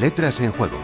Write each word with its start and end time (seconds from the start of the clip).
Letras 0.00 0.40
en 0.40 0.50
Juego. 0.52 0.78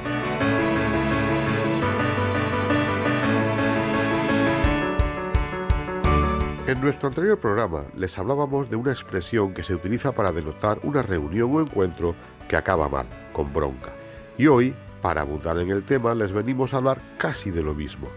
En 6.67 6.81
nuestro 6.83 7.09
anterior 7.09 7.39
programa 7.39 7.85
les 7.97 8.19
hablábamos 8.19 8.69
de 8.69 8.77
una 8.77 8.93
expresión 8.93 9.55
que 9.55 9.65
se 9.65 9.75
utiliza 9.75 10.13
para 10.13 10.33
denotar 10.33 10.81
una 10.83 11.01
reunión 11.01 11.51
o 11.51 11.63
encuentro 11.63 12.15
que 12.47 12.57
acaba 12.57 12.91
mal, 12.91 13.07
con 13.33 13.55
bronca. 13.55 13.91
Y 14.37 14.49
hoy, 14.49 14.75
para 15.01 15.23
abundar 15.23 15.59
en 15.61 15.71
el 15.71 15.83
tema, 15.85 16.15
les 16.15 16.31
venimos 16.31 16.75
a 16.75 16.77
hablar 16.77 17.01
casi 17.17 17.51
de 17.51 17.63
lo 17.63 17.73
mismo, 17.73 18.09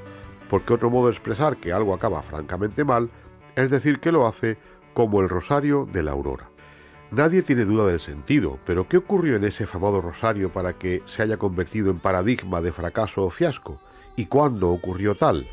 porque 0.49 0.73
otro 0.73 0.89
modo 0.89 1.05
de 1.05 1.13
expresar 1.13 1.55
que 1.55 1.71
algo 1.71 1.93
acaba 1.93 2.21
francamente 2.23 2.83
mal 2.83 3.09
es 3.55 3.71
decir 3.71 4.01
que 4.01 4.11
lo 4.11 4.27
hace 4.27 4.57
como 4.93 5.21
el 5.21 5.29
rosario 5.29 5.87
de 5.89 6.03
la 6.03 6.11
aurora. 6.11 6.49
Nadie 7.11 7.41
tiene 7.41 7.65
duda 7.65 7.87
del 7.87 7.99
sentido, 7.99 8.59
pero 8.65 8.87
¿qué 8.87 8.97
ocurrió 8.97 9.35
en 9.35 9.43
ese 9.43 9.65
famoso 9.65 9.99
rosario 9.99 10.49
para 10.51 10.73
que 10.73 11.01
se 11.07 11.23
haya 11.23 11.37
convertido 11.37 11.89
en 11.89 11.99
paradigma 11.99 12.61
de 12.61 12.71
fracaso 12.71 13.23
o 13.25 13.31
fiasco? 13.31 13.81
¿Y 14.15 14.27
cuándo 14.27 14.69
ocurrió 14.69 15.15
tal? 15.15 15.47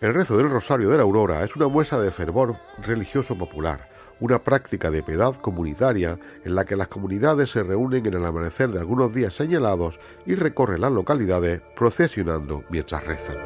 El 0.00 0.12
rezo 0.12 0.36
del 0.36 0.50
rosario 0.50 0.90
de 0.90 0.96
la 0.96 1.04
aurora 1.04 1.44
es 1.44 1.54
una 1.54 1.68
muestra 1.68 2.00
de 2.00 2.10
fervor 2.10 2.56
religioso 2.84 3.38
popular, 3.38 3.88
una 4.18 4.40
práctica 4.40 4.90
de 4.90 5.04
piedad 5.04 5.36
comunitaria 5.36 6.18
en 6.44 6.56
la 6.56 6.64
que 6.64 6.74
las 6.74 6.88
comunidades 6.88 7.50
se 7.50 7.62
reúnen 7.62 8.04
en 8.04 8.14
el 8.14 8.24
amanecer 8.24 8.72
de 8.72 8.80
algunos 8.80 9.14
días 9.14 9.32
señalados 9.32 10.00
y 10.26 10.34
recorren 10.34 10.80
las 10.80 10.92
localidades 10.92 11.62
procesionando 11.76 12.64
mientras 12.68 13.04
rezan. 13.04 13.36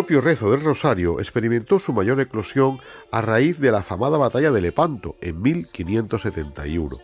Propio 0.00 0.22
rezo 0.22 0.50
del 0.50 0.64
Rosario 0.64 1.20
experimentó 1.20 1.78
su 1.78 1.92
mayor 1.92 2.18
eclosión 2.22 2.78
a 3.12 3.20
raíz 3.20 3.60
de 3.60 3.70
la 3.70 3.80
afamada 3.80 4.16
batalla 4.16 4.50
de 4.50 4.62
Lepanto 4.62 5.16
en 5.20 5.42
1571. 5.42 6.96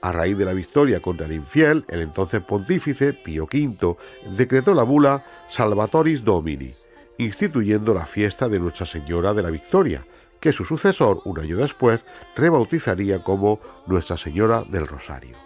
A 0.00 0.12
raíz 0.12 0.38
de 0.38 0.44
la 0.44 0.52
victoria 0.52 1.00
contra 1.00 1.26
el 1.26 1.32
infiel, 1.32 1.84
el 1.88 2.02
entonces 2.02 2.40
pontífice 2.44 3.14
Pío 3.14 3.48
V 3.52 3.96
decretó 4.36 4.74
la 4.74 4.84
bula 4.84 5.24
Salvatoris 5.50 6.22
Domini, 6.22 6.72
instituyendo 7.18 7.92
la 7.92 8.06
fiesta 8.06 8.48
de 8.48 8.60
Nuestra 8.60 8.86
Señora 8.86 9.34
de 9.34 9.42
la 9.42 9.50
Victoria, 9.50 10.06
que 10.40 10.52
su 10.52 10.64
sucesor, 10.64 11.20
un 11.24 11.38
año 11.38 11.56
después, 11.56 12.00
rebautizaría 12.36 13.22
como 13.22 13.60
Nuestra 13.86 14.16
Señora 14.16 14.62
del 14.62 14.86
Rosario. 14.86 15.36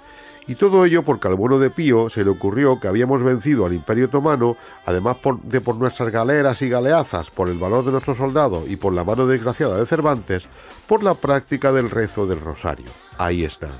Y 0.47 0.57
todo 0.57 0.85
ello 0.85 1.05
porque 1.05 1.29
al 1.29 1.35
bueno 1.35 1.59
de 1.59 1.71
Pío 1.71 2.11
se 2.11 2.25
le 2.25 2.31
ocurrió 2.31 2.81
que 2.81 2.89
habíamos 2.89 3.23
vencido 3.23 3.67
al 3.67 3.73
Imperio 3.73 4.07
Otomano, 4.07 4.57
además 4.85 5.19
de 5.45 5.61
por 5.61 5.77
nuestras 5.77 6.11
galeras 6.11 6.61
y 6.63 6.69
galeazas, 6.69 7.31
por 7.31 7.49
el 7.49 7.59
valor 7.59 7.85
de 7.85 7.93
nuestros 7.93 8.17
soldados 8.17 8.69
y 8.69 8.77
por 8.77 8.93
la 8.93 9.05
mano 9.05 9.27
desgraciada 9.27 9.79
de 9.79 9.87
Cervantes, 9.87 10.45
por 10.89 11.05
la 11.05 11.15
práctica 11.15 11.71
del 11.71 11.89
rezo 11.89 12.27
del 12.27 12.41
rosario. 12.41 12.91
Ahí 13.17 13.45
está. 13.45 13.71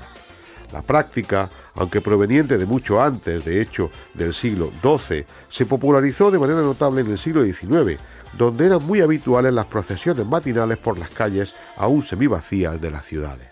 La 0.71 0.81
práctica, 0.81 1.49
aunque 1.75 2.01
proveniente 2.01 2.57
de 2.57 2.65
mucho 2.65 3.01
antes, 3.01 3.45
de 3.45 3.61
hecho 3.61 3.91
del 4.13 4.33
siglo 4.33 4.71
XII, 4.81 5.25
se 5.49 5.65
popularizó 5.65 6.31
de 6.31 6.39
manera 6.39 6.61
notable 6.61 7.01
en 7.01 7.11
el 7.11 7.17
siglo 7.17 7.43
XIX, 7.43 7.99
donde 8.37 8.65
eran 8.65 8.85
muy 8.85 9.01
habituales 9.01 9.53
las 9.53 9.65
procesiones 9.65 10.25
matinales 10.25 10.77
por 10.77 10.97
las 10.97 11.09
calles 11.09 11.53
aún 11.77 12.03
semivacías 12.03 12.79
de 12.79 12.91
las 12.91 13.05
ciudades. 13.05 13.49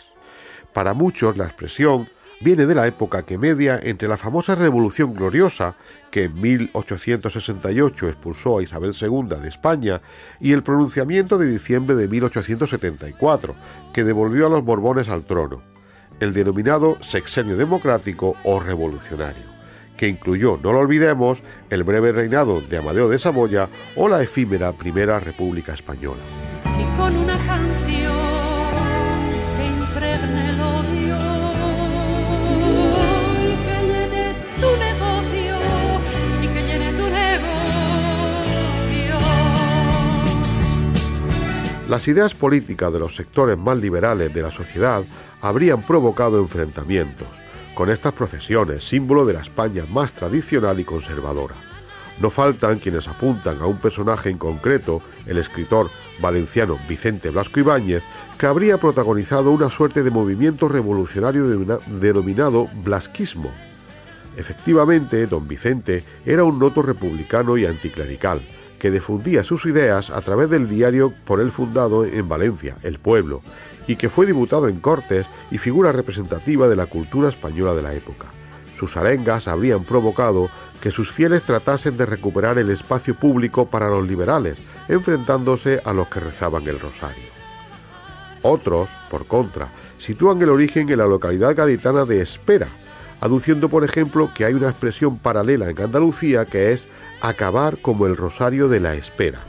Para 0.73 0.93
muchos 0.93 1.37
la 1.37 1.45
expresión 1.45 2.07
viene 2.41 2.65
de 2.65 2.75
la 2.75 2.87
época 2.87 3.23
que 3.23 3.37
media 3.37 3.79
entre 3.81 4.07
la 4.07 4.17
famosa 4.17 4.55
Revolución 4.55 5.13
Gloriosa, 5.13 5.75
que 6.09 6.23
en 6.23 6.39
1868 6.39 8.07
expulsó 8.07 8.59
a 8.59 8.63
Isabel 8.63 8.93
II 8.99 9.37
de 9.41 9.49
España, 9.49 10.01
y 10.39 10.53
el 10.53 10.63
pronunciamiento 10.63 11.37
de 11.37 11.47
diciembre 11.47 11.95
de 11.95 12.07
1874, 12.07 13.55
que 13.93 14.03
devolvió 14.03 14.47
a 14.47 14.49
los 14.49 14.63
Borbones 14.63 15.09
al 15.09 15.25
trono, 15.25 15.61
el 16.19 16.33
denominado 16.33 16.97
sexenio 17.01 17.57
democrático 17.57 18.35
o 18.43 18.59
revolucionario, 18.59 19.45
que 19.97 20.07
incluyó, 20.07 20.59
no 20.61 20.71
lo 20.73 20.79
olvidemos, 20.79 21.39
el 21.69 21.83
breve 21.83 22.11
reinado 22.11 22.61
de 22.61 22.77
Amadeo 22.77 23.09
de 23.09 23.19
Saboya 23.19 23.69
o 23.95 24.07
la 24.07 24.21
efímera 24.21 24.73
Primera 24.73 25.19
República 25.19 25.73
Española. 25.73 26.21
Las 41.89 42.07
ideas 42.07 42.35
políticas 42.35 42.93
de 42.93 42.99
los 42.99 43.15
sectores 43.15 43.57
más 43.57 43.79
liberales 43.79 44.31
de 44.31 44.43
la 44.43 44.51
sociedad 44.51 45.01
habrían 45.41 45.81
provocado 45.81 46.39
enfrentamientos 46.39 47.27
con 47.73 47.89
estas 47.89 48.13
procesiones, 48.13 48.87
símbolo 48.87 49.25
de 49.25 49.33
la 49.33 49.41
España 49.41 49.85
más 49.89 50.11
tradicional 50.11 50.79
y 50.79 50.83
conservadora. 50.83 51.55
No 52.19 52.29
faltan 52.29 52.77
quienes 52.77 53.07
apuntan 53.07 53.57
a 53.59 53.65
un 53.65 53.79
personaje 53.79 54.29
en 54.29 54.37
concreto, 54.37 55.01
el 55.25 55.39
escritor 55.39 55.89
valenciano 56.21 56.77
Vicente 56.87 57.31
Blasco 57.31 57.59
Ibáñez, 57.59 58.03
que 58.37 58.45
habría 58.45 58.77
protagonizado 58.77 59.49
una 59.49 59.71
suerte 59.71 60.03
de 60.03 60.11
movimiento 60.11 60.69
revolucionario 60.69 61.47
denominado 61.87 62.67
blasquismo. 62.83 63.51
Efectivamente, 64.37 65.25
don 65.25 65.47
Vicente 65.47 66.03
era 66.23 66.43
un 66.43 66.59
noto 66.59 66.83
republicano 66.83 67.57
y 67.57 67.65
anticlerical, 67.65 68.41
que 68.79 68.89
difundía 68.89 69.43
sus 69.43 69.65
ideas 69.65 70.09
a 70.09 70.21
través 70.21 70.49
del 70.49 70.67
diario 70.67 71.13
por 71.25 71.41
él 71.41 71.51
fundado 71.51 72.05
en 72.05 72.27
Valencia, 72.27 72.75
El 72.81 72.97
Pueblo, 72.97 73.41
y 73.85 73.95
que 73.95 74.09
fue 74.09 74.25
diputado 74.25 74.67
en 74.67 74.79
Cortes 74.79 75.25
y 75.51 75.57
figura 75.57 75.91
representativa 75.91 76.67
de 76.67 76.75
la 76.75 76.87
cultura 76.87 77.29
española 77.29 77.73
de 77.73 77.81
la 77.81 77.93
época. 77.93 78.27
Sus 78.75 78.95
arengas 78.95 79.47
habrían 79.47 79.83
provocado 79.83 80.49
que 80.79 80.91
sus 80.91 81.11
fieles 81.11 81.43
tratasen 81.43 81.97
de 81.97 82.05
recuperar 82.05 82.57
el 82.57 82.69
espacio 82.69 83.13
público 83.13 83.69
para 83.69 83.89
los 83.89 84.07
liberales, 84.07 84.57
enfrentándose 84.87 85.81
a 85.83 85.91
los 85.91 86.07
que 86.07 86.21
rezaban 86.21 86.65
el 86.65 86.79
rosario. 86.79 87.29
Otros, 88.41 88.89
por 89.09 89.27
contra, 89.27 89.73
sitúan 89.97 90.41
el 90.41 90.49
origen 90.49 90.89
en 90.89 90.99
la 90.99 91.05
localidad 91.05 91.55
gaditana 91.55 92.05
de 92.05 92.21
Espera, 92.21 92.69
aduciendo 93.19 93.69
por 93.69 93.83
ejemplo 93.83 94.31
que 94.33 94.45
hay 94.45 94.53
una 94.53 94.69
expresión 94.69 95.17
paralela 95.17 95.69
en 95.69 95.81
Andalucía 95.81 96.45
que 96.45 96.71
es 96.71 96.87
acabar 97.21 97.77
como 97.81 98.05
el 98.05 98.15
rosario 98.15 98.67
de 98.69 98.79
la 98.79 98.95
espera. 98.95 99.39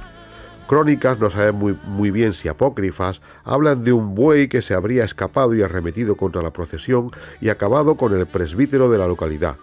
Crónicas, 0.66 1.18
no 1.18 1.30
saben 1.30 1.56
muy, 1.56 1.76
muy, 1.84 2.12
bien 2.12 2.32
si 2.32 2.46
apócrifas, 2.46 3.20
hablan 3.42 3.82
de 3.82 3.92
un 3.92 4.14
buey 4.14 4.46
que 4.46 4.62
se 4.62 4.72
habría 4.72 5.04
escapado 5.04 5.52
y 5.54 5.62
arremetido 5.62 6.16
contra 6.16 6.42
la 6.42 6.52
procesión 6.52 7.10
y 7.40 7.48
acabado 7.48 7.96
con 7.96 8.16
el 8.16 8.24
presbítero 8.26 8.88
de 8.88 8.98
la 8.98 9.08
localidad. 9.08 9.56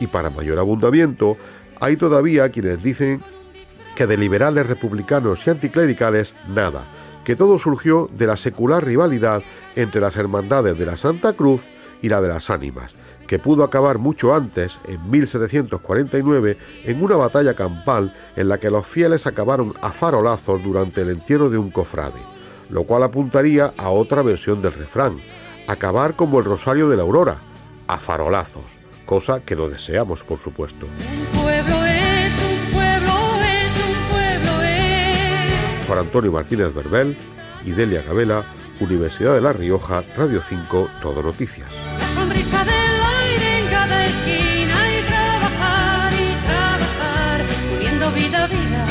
Y 0.00 0.06
para 0.06 0.30
mayor 0.30 0.58
abundamiento, 0.58 1.36
hay 1.80 1.96
todavía 1.96 2.48
quienes 2.48 2.82
dicen 2.82 3.22
que 3.94 4.06
de 4.06 4.16
liberales 4.16 4.66
republicanos 4.66 5.46
y 5.46 5.50
anticlericales 5.50 6.34
nada, 6.48 6.84
que 7.24 7.36
todo 7.36 7.58
surgió 7.58 8.08
de 8.16 8.26
la 8.26 8.38
secular 8.38 8.84
rivalidad 8.84 9.42
entre 9.76 10.00
las 10.00 10.16
hermandades 10.16 10.78
de 10.78 10.86
la 10.86 10.96
Santa 10.96 11.34
Cruz 11.34 11.66
y 12.00 12.08
la 12.08 12.20
de 12.20 12.28
las 12.28 12.50
ánimas, 12.50 12.94
que 13.32 13.38
pudo 13.38 13.64
acabar 13.64 13.96
mucho 13.96 14.34
antes, 14.34 14.78
en 14.86 15.10
1749, 15.10 16.58
en 16.84 17.02
una 17.02 17.16
batalla 17.16 17.54
campal 17.54 18.14
en 18.36 18.46
la 18.46 18.58
que 18.58 18.68
los 18.68 18.86
fieles 18.86 19.26
acabaron 19.26 19.72
a 19.80 19.90
farolazos 19.90 20.62
durante 20.62 21.00
el 21.00 21.08
entierro 21.08 21.48
de 21.48 21.56
un 21.56 21.70
cofrade, 21.70 22.20
lo 22.68 22.84
cual 22.84 23.04
apuntaría 23.04 23.72
a 23.78 23.88
otra 23.88 24.20
versión 24.20 24.60
del 24.60 24.74
refrán, 24.74 25.16
acabar 25.66 26.14
como 26.14 26.40
el 26.40 26.44
rosario 26.44 26.90
de 26.90 26.96
la 26.98 27.04
aurora, 27.04 27.38
a 27.88 27.96
farolazos, 27.96 28.64
cosa 29.06 29.40
que 29.40 29.56
no 29.56 29.66
deseamos, 29.70 30.22
por 30.22 30.38
supuesto. 30.38 30.84
Un 30.84 31.40
pueblo 31.40 31.86
es 31.86 32.34
un 32.34 32.74
pueblo, 32.74 33.12
es 33.40 33.72
un 33.86 34.10
pueblo 34.10 34.62
es. 34.62 35.86
Juan 35.86 36.00
Antonio 36.00 36.32
Martínez 36.32 36.74
Verbel 36.74 37.16
y 37.64 37.70
Delia 37.70 38.02
Gabela, 38.02 38.44
Universidad 38.78 39.34
de 39.34 39.40
La 39.40 39.54
Rioja, 39.54 40.04
Radio 40.18 40.42
5, 40.46 40.90
Todo 41.00 41.22
Noticias. 41.22 41.70
La 41.98 42.06
sonrisa 42.08 42.62
esquina 44.12 44.76
y 44.94 45.02
trabajar 45.10 46.12
y 46.12 46.28
trabajar, 46.48 47.38
poniendo 47.70 48.10
vida 48.12 48.44
a 48.44 48.46
vida, 48.46 48.86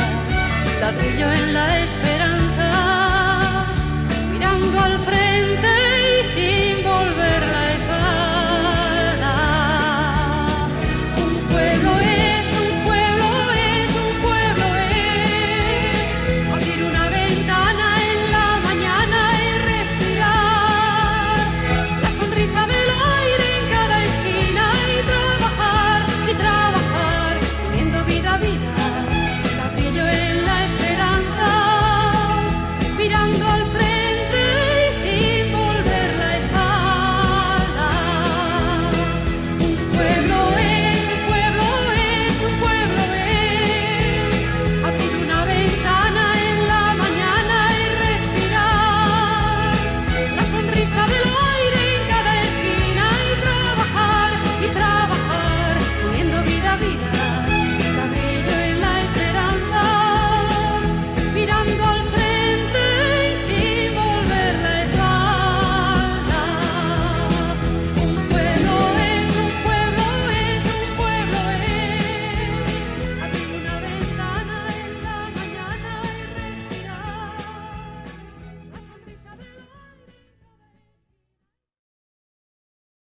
ladrillo 0.82 1.32
en 1.32 1.54
la 1.54 1.71